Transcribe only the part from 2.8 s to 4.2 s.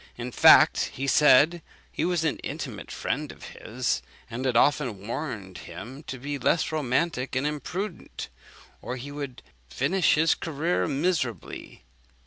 friend of his,